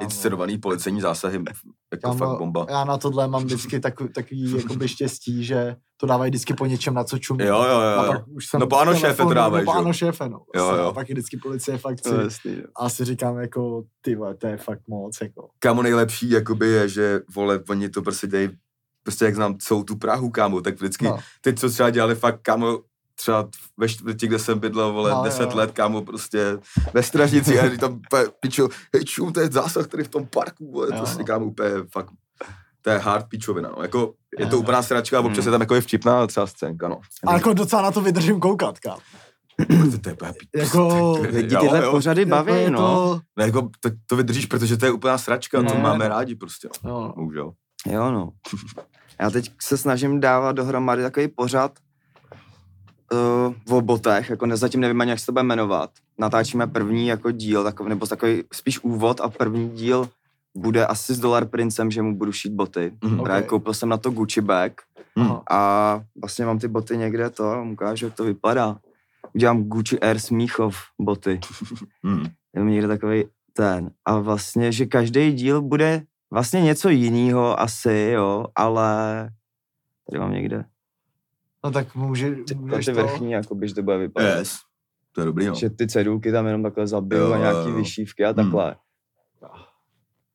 [0.00, 1.34] Inscenovaný policejní zásahy,
[1.92, 2.66] jako Kámo, fakt bomba.
[2.70, 6.94] Já na tohle mám vždycky takový, takový jakoby štěstí, že to dávají vždycky po něčem,
[6.94, 7.44] na co čumí.
[7.44, 8.12] Jo, jo, A jo.
[8.12, 9.72] pak už jsem No Ano v šéfe to dávají, no?
[9.72, 10.38] Ano šéfe, no.
[10.38, 10.76] Jo, Prostě.
[10.76, 10.86] jo.
[10.88, 12.08] A pak je vždycky policie v akci.
[12.14, 12.64] Je jasný, jo.
[12.76, 15.48] A si říkám jako, ty vole, to je fakt moc, jako.
[15.58, 18.48] Kámo nejlepší jakoby je, že vole, oni to prostě dějí,
[19.04, 21.18] prostě jak znám celou tu Prahu, kámo, tak vždycky, No.
[21.40, 22.78] teď co třeba dělali fakt, kámo,
[23.16, 25.56] třeba ve čtvrti, kde jsem bydlel, vole, No, no, jo, 10 jo.
[25.56, 26.58] let, kámo, prostě
[26.94, 28.00] ve stražnici, a když tam
[28.40, 31.24] pičo, hej čum, to je zásah tady v tom parku, vole, Jo, prostě no.
[31.24, 32.10] kámo, úplně fakt,
[32.82, 35.46] to je hard pičovina, no, jako, je to úplná sračka, občas Hmm.
[35.46, 37.00] je tam jako je vtipná třeba scénka, no.
[37.26, 38.98] A jako docela na to vydržím koukat, kam.
[39.92, 40.16] to, to je
[40.56, 41.90] Jako, Lidi tyhle jo.
[41.90, 42.78] pořady baví, jako no.
[42.80, 46.08] To, Ne, jako, to, to vydržíš, protože to je úplná sračka, to Ne, máme no.
[46.14, 46.90] rádi prostě, no.
[46.90, 47.12] jo, no.
[47.16, 47.52] Bohužel.
[47.86, 48.30] Jo, no.
[49.20, 51.78] Já teď se snažím dávat dohromady takový pořad
[53.68, 55.90] uh, o botech, jako ne, zatím nevím ani, jak se to bude jmenovat.
[56.18, 60.08] Natáčíme první jako díl, takový, nebo takový spíš úvod a první díl
[60.56, 62.92] bude asi s Dollar Princem, že mu budu šít boty.
[63.04, 63.22] Mhm.
[63.22, 63.48] Právě Ok.
[63.48, 64.72] koupil jsem na to Gucci bag
[65.16, 65.42] Aha.
[65.50, 68.76] a vlastně mám ty boty někde to, a ukážu, jak to vypadá.
[69.34, 71.40] Udělám Gucci Air Smíchov boty.
[72.04, 72.26] Hmm.
[72.56, 73.90] Je mi někde takový ten.
[74.04, 76.02] A vlastně, že každý díl bude
[76.34, 79.30] vlastně něco jiného asi, jo, ale
[80.10, 80.64] tady mám někde
[81.64, 82.94] No tak může, ty, ty to...
[82.94, 84.38] vrchní, jako že to bude vypadat.
[84.38, 84.56] Yes.
[85.12, 85.54] To je dobrý, no.
[85.54, 87.76] Že ty cedulky tam jenom takhle zabiju Jo, a jo, nějaký jo.
[87.76, 88.36] vyšívky a Hmm.
[88.36, 88.76] takhle.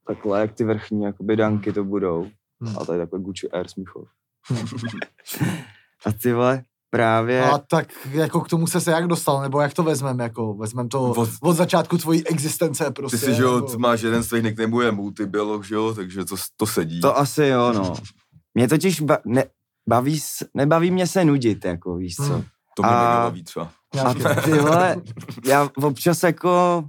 [0.07, 2.27] Takhle, jak ty vrchní jakoby danky to budou.
[2.61, 2.77] Hmm.
[2.77, 4.07] A tady takhle Gucci Air Smíchov.
[6.05, 7.43] a ty vole, právě...
[7.49, 10.89] A tak jako k tomu se se jak dostal, nebo jak to vezmeme, jako vezmem
[10.89, 13.17] to Od- od, začátku tvojí existence prostě.
[13.17, 16.25] Ty si, že jo, jako, máš jeden z tvých nicknameů je multibiolog, že jo, takže
[16.25, 17.01] to, to sedí.
[17.01, 17.93] To asi jo, no.
[18.53, 19.43] Mě totiž ba- ne,
[19.89, 22.23] baví, s- nebaví mě se nudit, jako víš co.
[22.23, 22.43] Hmm.
[22.75, 23.71] to mě a- nebaví třeba.
[24.05, 24.95] A ty vole,
[25.45, 26.83] já občas jako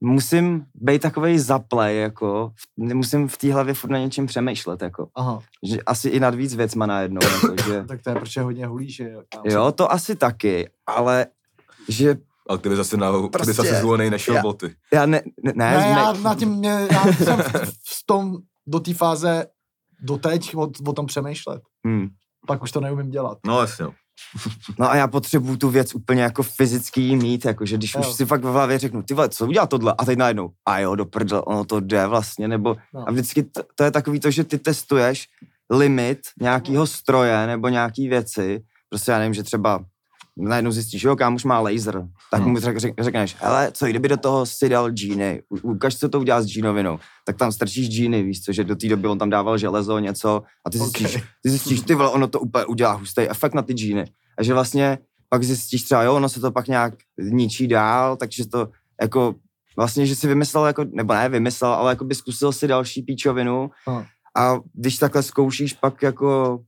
[0.00, 5.08] musím být takovej zaplej, jako, nemusím v té hlavě furt na něčem přemýšlet, jako.
[5.14, 7.84] Aha, Že asi i nad víc věcma najednou, jako, že...
[7.88, 9.10] tak to je protože hodně hulíš, že
[9.44, 9.72] jo.
[9.72, 11.26] to asi taky, ale
[11.88, 12.16] že
[12.48, 14.74] Ale ty bys zase na, ty Prostě- bys zase zvolený nešel já- boty.
[14.92, 17.52] já ne, ne, ne, Ne, já ne na tím, mě, já jsem v,
[17.84, 19.46] v tom, do té fáze
[20.00, 21.62] doteď o, o tom přemýšlet.
[21.86, 22.08] hm.
[22.46, 23.38] Pak už to neumím dělat.
[23.46, 23.86] No jasně,
[24.46, 24.52] no.
[24.78, 28.00] No a já potřebuju tu věc úplně jako fyzicky mít, jako že když Jo.
[28.00, 29.94] už si fakt v hlavě řeknu, ty vole, co udělá tohle?
[29.98, 33.08] A teď najednou, a jo, do prdele, ono to jde vlastně, nebo No.
[33.08, 35.28] a vždycky to, to je takový to, že ty testuješ
[35.70, 39.84] limit nějakého stroje nebo nějaký věci, prostě já nevím, že třeba
[40.36, 42.50] najednou zjistíš, jo, kámoš má laser, tak Hmm.
[42.52, 46.08] mu řek, řek, řekneš, hele, co kdyby do toho si dal džíny, U- ukaž, co
[46.08, 49.18] to udělá s džínovinou, tak tam strčíš džíny, víš co, že do té doby on
[49.18, 51.22] tam dával železo, něco a ty zjistíš, Ok.
[51.42, 54.04] ty zjistíš, ty vole, ono to úplně udělá hustý efekt na ty džíny.
[54.38, 58.48] A že vlastně pak zjistíš třeba, jo, ono se to pak nějak ničí dál, takže
[58.48, 58.68] to
[59.02, 59.34] jako
[59.76, 63.70] vlastně, že si vymyslel, jako, nebo ne vymyslel, ale jako by zkusil si další píčovinu
[63.86, 64.06] Aha.
[64.36, 66.60] a když takhle zkoušíš, pak jako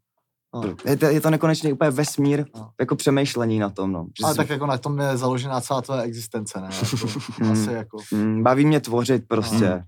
[0.52, 0.74] Aha.
[0.84, 2.72] je to, je to nekonečný úplně vesmír Aha.
[2.80, 4.06] jako přemýšlení na tom, no.
[4.20, 6.68] Že Ale tak jako na tom je založená celá tvoje existence, ne?
[6.82, 7.06] Jako,
[7.42, 7.52] Hmm.
[7.52, 7.98] asi jako.
[8.12, 9.66] Mm, baví mě tvořit prostě.
[9.66, 9.82] Hmm.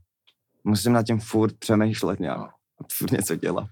[0.64, 2.38] Musím na tím furt přemýšlet nějak.
[2.38, 2.49] No.
[2.92, 3.68] Furt něco dělat.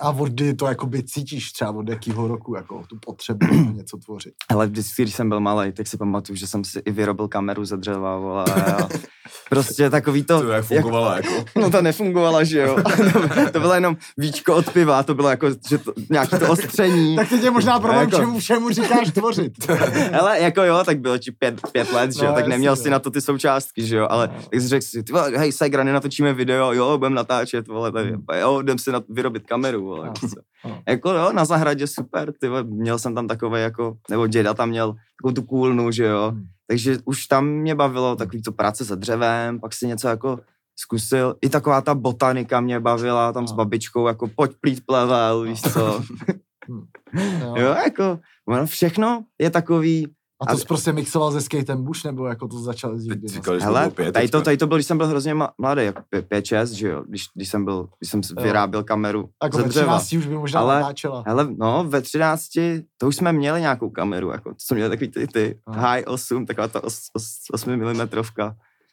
[0.00, 4.32] A od kdy to jakoby cítíš třeba od jakého roku, jako tu potřebu něco tvořit.
[4.48, 7.64] Ale vždycky, když jsem byl malý, tak si pamatuju, že jsem si i vyrobil kameru
[7.64, 8.44] ze dřeva, vole.
[8.44, 8.88] A
[9.48, 10.40] prostě takový to...
[10.40, 11.44] To jak fungovalo, jako.
[11.60, 12.76] No to nefungovalo, že jo.
[13.52, 17.16] to bylo jenom víčko od piva, to bylo jako, že to, nějaký to ostření.
[17.16, 19.52] Tak teď je možná problém, Jako- čemu všemu říkáš tvořit.
[20.20, 22.90] Ale jako jo, tak bylo ti pět, pět let, že jo, No, tak neměl si
[22.90, 24.42] na to ty součástky, že jo, ale No.
[24.50, 28.06] tak jsi řekl si, ty vole, hej, Segra, nenatočíme video, jo, budeme natáčet, vole, tak,
[28.40, 30.06] jo, jdem si na, vyrobit kameru, vole.
[30.06, 30.28] No.
[30.64, 30.82] No.
[30.88, 34.68] Jako jo, na zahradě super, ty vole, měl jsem tam takové jako, nebo děda tam
[34.68, 36.44] měl takovou tu kůlnu, že jo, Hmm.
[36.66, 40.38] takže už tam mě bavilo takový to práce se dřevem, pak si něco jako
[40.76, 43.56] zkusil, i taková ta botanika mě bavila, tam s No.
[43.56, 46.02] babičkou, jako pojď plít plevel, víš co,
[47.40, 47.54] Jo.
[47.56, 48.18] jo, jako,
[48.48, 50.08] ono všechno je takový,
[50.42, 52.90] A to jsi prostě mixoval se skatem bush, nebo jako to začal
[53.44, 54.12] to Hele, bylo pět.
[54.12, 57.24] tady to, tady to byl, když jsem byl hrozně mladý, jako 5-6, že jo, když,
[57.34, 59.98] když jsem byl, když jsem vyráběl kameru Jako ze ve dřeva.
[59.98, 61.24] 13 už by možná Ale- natáčela.
[61.26, 62.48] Hele, no, ve 13,
[62.96, 65.90] to už jsme měli nějakou kameru, jako, to jsme měli takový ty, ty Aha.
[65.90, 66.80] high 8, taková ta
[67.52, 67.92] 8 mm.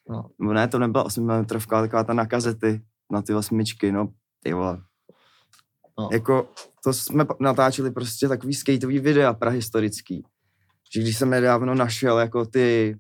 [0.10, 0.26] No.
[0.40, 0.54] No.
[0.54, 2.82] ne, to nebyla 8 mm, ale taková ta na kazety,
[3.12, 4.08] na ty osmičky, no,
[4.44, 4.82] ty vole.
[6.00, 6.10] No.
[6.12, 6.50] Jako,
[6.84, 10.24] to jsme natáčeli prostě takový skateový videa prahistorický.
[10.96, 12.96] Že když jsem nedávno našel jako ty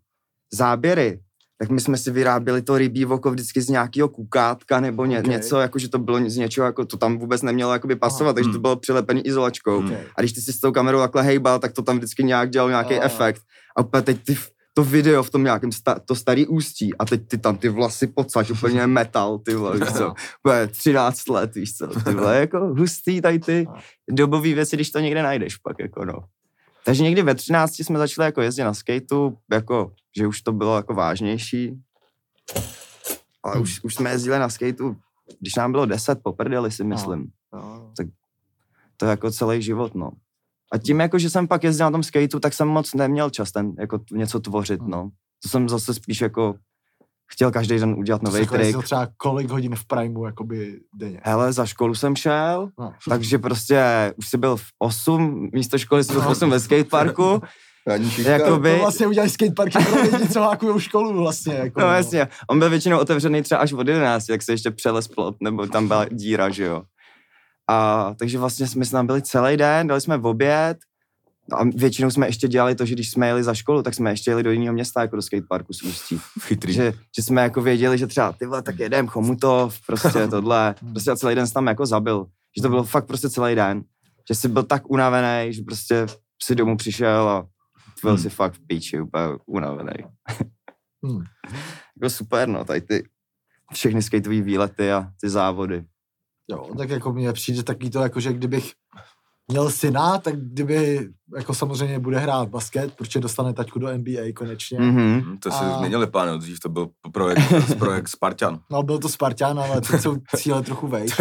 [0.54, 1.20] záběry,
[1.60, 5.26] tak my jsme si vyráběli to rybí oko vždycky z nějakého kukátka nebo ně, Ok.
[5.26, 5.36] okay.
[5.36, 8.48] něco, jako že to bylo z něčeho, jako to tam vůbec nemělo jakoby pasovat, takže
[8.50, 8.62] to Hmm.
[8.62, 9.78] bylo přilepený izolačkou.
[9.86, 9.98] Okay.
[10.16, 12.70] A když ty si s tou kamerou takhle hejbal, tak to tam vždycky nějak dělal
[12.70, 13.00] nějaký jo.
[13.04, 13.42] efekt.
[13.78, 14.38] A úplně teď ty,
[14.74, 18.08] to video v tom nějakém sta, to starý ústí a teď ty tam ty vlasy
[18.08, 20.14] pocať, úplně metal, ty vole, víš co.
[20.46, 23.68] Úplně 13 let, víš co, ty vole, jako hustý tady ty
[24.12, 26.14] dobové věci, když to někde najdeš pak, jako no.
[26.86, 30.76] Takže někdy ve 13 jsme začali jako jezdit na skateu, jako, že už to bylo
[30.76, 31.82] jako vážnější.
[33.44, 34.96] Ale už, už jsme jezdili na skateu,
[35.40, 37.94] když nám bylo 10 po prdeli, si myslím No.
[38.98, 40.12] to je jako celý život, no.
[40.72, 43.52] A tím, jako, že jsem pak jezdil na tom skateu, tak jsem moc neměl čas
[43.52, 44.90] ten, jako něco tvořit, Hmm.
[44.92, 45.10] no.
[45.44, 46.56] To jsem zase spíš jako
[47.32, 48.62] chtěl každý den udělat nový jsi trik.
[48.62, 51.20] jezdil třeba kolik hodin v Primeu, jakoby denně.
[51.24, 52.94] Hele, za školu jsem šel, No.
[53.10, 53.84] takže prostě
[54.18, 56.32] už si byl v 8, místo školy jsi byl v No.
[56.32, 57.42] 8 ve skateparku.
[58.26, 61.54] Jakoby- To vlastně udělají skateparky pro lidi, co hákujou školu vlastně.
[61.54, 65.08] Jako, No jasně, on byl většinou otevřený třeba až od 11, jak se ještě přeles
[65.08, 66.84] plot, nebo tam byla díra, že jo.
[67.70, 70.78] A takže vlastně jsme tam byli celý den, dali jsme v oběd,
[71.52, 74.10] No a většinou jsme ještě dělali to, že když jsme jeli za školu, tak jsme
[74.12, 76.20] ještě jeli do jiného města, jako do skateparku z Ústí.
[76.40, 76.74] Chytrý.
[76.74, 80.76] Že, že jsme jako věděli, že třeba ty vole, tak jedem Chomutov, prostě tohle.
[80.92, 82.26] Prostě a celý den se tam jako zabil.
[82.58, 83.84] Že to bylo fakt prostě celý den.
[84.30, 86.06] Že jsi byl tak unavený, že prostě
[86.44, 87.48] si domů přišel a
[88.02, 88.22] byl Hmm.
[88.22, 89.94] si fakt v píči, úplně unavený.
[91.06, 91.24] Hmm.
[92.02, 93.04] Jako super, no, tady ty
[93.74, 95.86] všechny skateové výlety a ty závody.
[96.52, 98.72] Jo, tak jako mně přijde taky to, jako že kdybych
[99.50, 104.80] měl syna, tak kdyby jako samozřejmě bude hrát basket, protože dostane taťku do NBA konečně.
[104.80, 104.88] Mm.
[104.88, 105.22] Mhm.
[105.26, 107.40] Hm, To si A- změnili, páne, dřív to byl projekt,
[107.80, 108.60] projekt Spartan.
[108.72, 111.12] No, byl to Spartan, ale teď jsou cíle trochu vejš.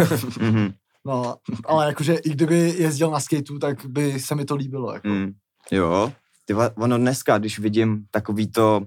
[0.41, 0.73] Mhm.
[1.05, 4.93] No, ale jakože i kdyby jezdil na skateu, tak by se mi to líbilo.
[4.93, 5.07] Jako.
[5.07, 5.31] Mm.
[5.71, 6.11] Jo,
[6.45, 8.81] ty ono dneska, když vidím takový to,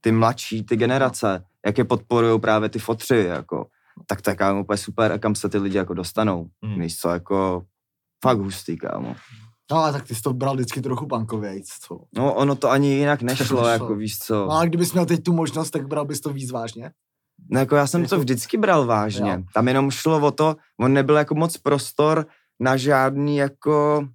[0.00, 3.66] ty mladší, ty generace, jak je podporují právě ty fotři, jako,
[4.06, 6.46] tak to je úplně super a kam se ty lidi jako dostanou.
[6.62, 6.80] Mm.
[6.80, 7.62] Víš co, jako
[8.28, 9.16] fakt hustý, kámo.
[9.70, 12.00] No, ale tak ty jsi to bral vždycky trochu bankovějc, co?
[12.16, 13.68] No ono to ani jinak nešlo, nešlo.
[13.68, 14.34] jako víš co.
[14.34, 16.90] No, ale kdybys měl teď tu možnost, tak bral bys to víc vážně.
[17.50, 19.30] No jako já jsem Jako- to vždycky bral vážně.
[19.30, 19.42] Jo.
[19.54, 22.26] Tam jenom šlo o to, on nebyl jako moc prostor
[22.60, 24.08] na žádný jako,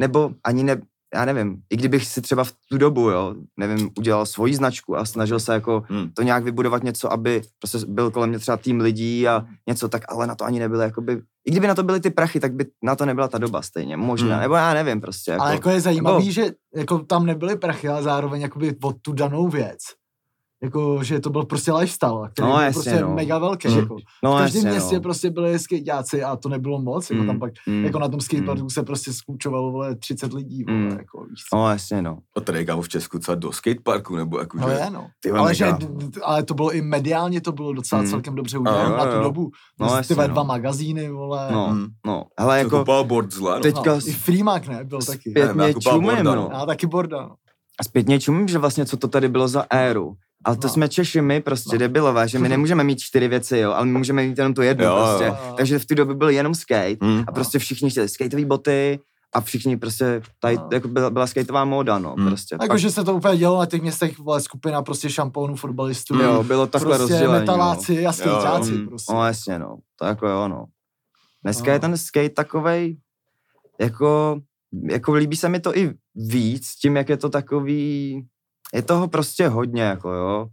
[0.00, 0.80] nebo ani ne,
[1.14, 5.04] já nevím, i kdybych si třeba v tu dobu, jo, nevím, udělal svoji značku a
[5.04, 6.08] snažil se jako Hm.
[6.14, 10.02] to nějak vybudovat něco, aby prostě byl kolem mě třeba tým lidí a něco, tak
[10.08, 12.66] ale na to ani nebyly jakoby, i kdyby na to byly ty prachy, tak by
[12.82, 14.40] na to nebyla ta doba stejně, možná, Hmm.
[14.42, 15.30] nebo já nevím prostě.
[15.30, 18.92] Jako, Ale jako je zajímavý, nebo- že jako tam nebyly prachy, ale zároveň jakoby o
[18.92, 19.78] tu danou věc.
[20.62, 23.14] Jako, že to byl prostě lifestyle, který No, byl jasně, prostě no.
[23.14, 23.68] mega velký.
[23.68, 23.78] Mm.
[23.78, 23.96] Jako.
[24.24, 25.00] no, V každém jasně, městě no.
[25.02, 27.10] prostě byli skateáci a to nebylo moc.
[27.10, 30.64] Jako Mm, tam pak, mm, jako na tom skateparku se prostě sklučovalo vole, 30 lidí.
[30.64, 30.88] Vole, Mm.
[30.90, 31.56] jako, víš co.
[31.56, 32.18] No jasně, no.
[32.36, 34.74] A tady kámo v Česku třeba do skateparku, nebo jako, No že...
[34.74, 35.06] je, no.
[35.20, 35.66] Ty Ale, že,
[36.22, 38.08] ale to bylo i mediálně, to bylo docela Mm.
[38.08, 39.22] celkem dobře uděláno jo, na tu jo.
[39.22, 39.50] dobu.
[39.80, 40.44] No, No, ty jasně, dva no.
[40.44, 41.48] magazíny, vole.
[41.52, 41.86] No, Mm.
[42.06, 42.24] no.
[42.40, 43.60] Hele, Jako kupal board zle, no.
[43.62, 45.30] Teď- teďka no, I Freemak, ne, byl taky.
[45.30, 46.56] zpět Ne, mě jako čumím, Borda, no.
[46.56, 47.34] A taky Borda, no.
[47.80, 50.14] A zpětně čumím, že vlastně co to tady bylo za éru.
[50.44, 50.72] Ale to No.
[50.72, 51.78] jsme Češi my prostě No.
[51.78, 54.84] debilové, že my nemůžeme mít čtyři věci, jo, ale my můžeme mít jenom tu jednu
[54.84, 54.96] Jo, jo.
[55.06, 55.24] prostě.
[55.24, 55.54] Jo.
[55.56, 57.24] Takže v té době byl jenom skate Hm.
[57.28, 59.00] a prostě všichni chtěli skateové boty
[59.34, 60.68] a všichni prostě, tady No.
[60.72, 62.26] jako byla, byla skateová móda, no, Hmm.
[62.28, 62.56] prostě.
[62.56, 66.14] Pak- Jakože se to úplně dělalo na těch městech, vole, skupina prostě šampónů, fotbalistů.
[66.22, 67.40] jo, bylo takhle prostě rozdělené.
[67.40, 69.12] metaláci a skejťáci Mm, prostě.
[69.12, 69.76] No jasně, no.
[69.98, 70.64] To jako jo, no.
[71.42, 71.72] Dneska No.
[71.72, 72.96] je ten skate takovej,
[73.80, 74.40] jako,
[74.90, 78.22] jako líbí se mi to i víc, tím, jak je to takový,
[78.74, 80.48] je toho prostě hodně, jako jo.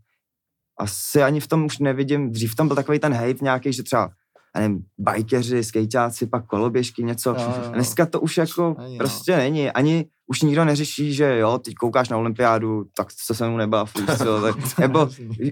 [0.80, 4.10] Asi ani v tom už nevidím, dřív tam byl takový ten hate nějaký, že třeba,
[4.56, 7.30] já nevím, bajkeři, skejťáci, pak koloběžky, něco.
[7.30, 7.72] Jo, jo, jo.
[7.72, 8.98] Dneska to už jako Není, no.
[8.98, 9.72] prostě není.
[9.72, 13.94] Ani už nikdo neřeší, že jo, teď koukáš na olympiádu, tak se se mnou nebav,
[14.18, 15.10] co, tak, nebo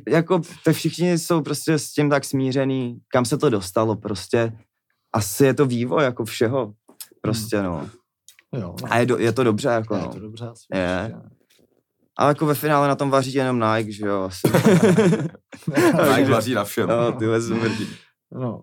[0.08, 4.58] jako to všichni jsou prostě s tím tak smířený, kam se to dostalo prostě.
[5.14, 6.74] Asi je to vývoj jako všeho.
[7.22, 7.90] Prostě no.
[8.54, 8.92] Jo, no.
[8.94, 10.14] A je, do, je to dobře jako Je no.
[10.14, 10.66] to dobře asi.
[10.74, 11.14] Je.
[11.16, 11.43] určitě.
[12.18, 14.22] Ale jako ve finále na tom vaří jenom Nike, že jo.
[14.22, 14.48] Asi.
[16.18, 16.90] Nike vaří na všem.
[16.90, 17.88] no, ty smrdí.
[18.32, 18.62] No.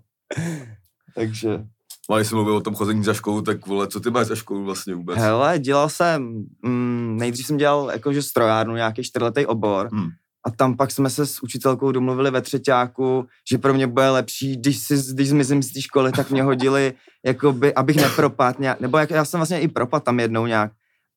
[1.15, 1.65] Takže.
[2.11, 4.35] A když jsem mluvil o tom chození za školu, tak vole, co ty máš za
[4.35, 5.19] školu vlastně vůbec?
[5.19, 9.89] Hele, dělal jsem, mm, nejdřív jsem dělal jakože strojárnu, nějaký čtyřletý obor.
[9.93, 10.09] Hmm.
[10.47, 14.57] A tam pak jsme se s učitelkou domluvili ve třetíku, že pro mě bude lepší,
[14.57, 16.93] když, si, když zmizím z té školy, tak mě hodili,
[17.27, 20.73] jakoby, abych nepropadl nějak, nebo jak, já jsem vlastně i propad tam jednou nějak,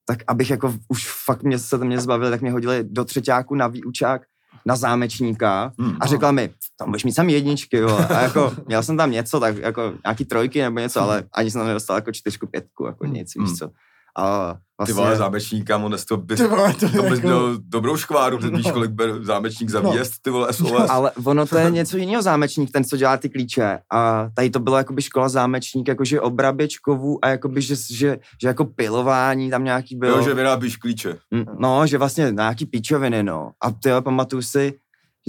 [0.06, 3.68] tak abych jako už fakt mě se mě zbavili, tak mě hodili do třetíku na
[3.68, 4.22] výučák
[4.66, 5.96] na zámečníka Hmm.
[6.00, 7.98] a řekla mi, tam budeš mít sami jedničky, jo.
[8.10, 11.60] A jako, měl jsem tam něco, tak jako nějaký trojky nebo něco, ale ani jsem
[11.60, 13.46] tam nedostal jako čtyřku, pětku, jako nic, Hmm.
[13.46, 13.70] víš co.
[14.18, 17.28] A Ty vlastně, vole, zámečník, kámo, dnes to bys, Ty vole, to, to bys jako-
[17.28, 18.72] měl dobrou škváru, ty víš, No.
[18.74, 19.92] kolik ber zámečník za No.
[19.92, 20.72] výjezd, ty vole, SOS.
[20.90, 23.80] ale ono to je něco jiného zámečník, ten, co dělá ty klíče.
[23.92, 28.66] A tady to bylo jakoby škola zámečník, jakože obraběčkovů a jakoby, že, že, že jako
[28.66, 30.18] pilování tam nějaký bylo.
[30.18, 31.18] Jo, že vyrábíš klíče.
[31.60, 33.52] No, že vlastně nějaký píčoviny, no.
[33.62, 34.74] A ty jo, pamatuju si,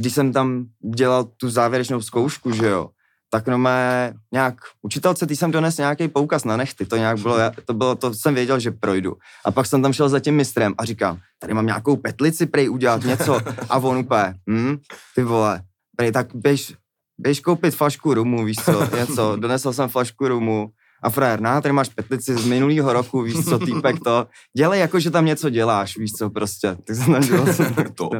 [0.00, 0.64] když jsem tam
[0.96, 2.88] dělal tu závěrečnou zkoušku, že jo,
[3.34, 7.36] tak no mé nějak, učitelce, ty jsem dones nějaký poukaz na nechty, to nějak bylo,
[7.64, 9.16] to bylo, to jsem věděl, že projdu.
[9.44, 12.70] A pak jsem tam šel za tím mistrem a říkám, tady mám nějakou petlici prej
[12.70, 13.40] udělat něco.
[13.68, 14.76] A on úplně, hm,
[15.14, 15.62] ty vole,
[15.96, 16.74] prej, tak běž,
[17.18, 20.70] běž koupit flašku rumu, víš co, něco, donesl jsem flašku rumu,
[21.04, 25.00] a frajer, na, tady máš petlici z minulého roku, víš co, týpek to, dělej jako,
[25.00, 26.76] že tam něco děláš, víš co, prostě.
[26.86, 27.46] Tak jsem tam dělal,
[27.94, 28.14] Top.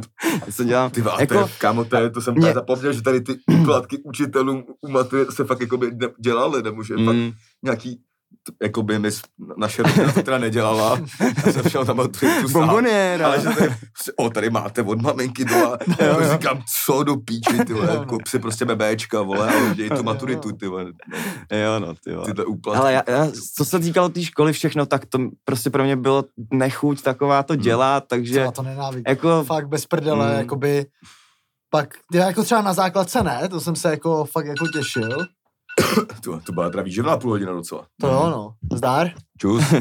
[0.55, 0.91] co dělám.
[0.91, 3.33] Ty vole, Jako- to je, kámo, to, je, to jsem Mě- zapomněl, že tady ty
[3.61, 5.79] úplatky učitelům u se fakt jako
[6.19, 7.05] dělali, nebo že mm.
[7.05, 8.01] fakt nějaký
[8.63, 9.09] jako by mi,
[9.57, 10.99] naše rodina to teda nedělala,
[11.45, 12.61] já jsem šel maturitu sám.
[12.61, 13.25] Bomboniéra.
[13.27, 13.75] Ale že tady,
[14.17, 15.77] o, tady máte od maminky doma.
[16.01, 16.31] Jo, jo.
[16.31, 18.05] Říkám, co do píči, ty vole, no.
[18.05, 20.85] kup si prostě bebéčka, vole, a udělej tu maturitu, ty vole.
[21.51, 22.25] Jo, no, ty vole.
[22.25, 22.79] Tyhle úplatky.
[22.81, 26.23] Ale já, já, co se týkalo té školy všechno, tak to prostě pro mě bylo
[26.53, 29.03] nechuť taková to dělat, takže Já to nenávidím.
[29.07, 30.37] jako, Fakt bez prdele, Mm.
[30.39, 30.85] jakoby,
[31.69, 35.25] pak, já jako třeba na základce ne, to jsem se jako fakt jako těšil.
[36.23, 37.85] To, to byla teda výživná půl hodina docela.
[38.01, 38.53] To jo, no.
[38.77, 39.11] Zdár.
[39.37, 39.63] Čus.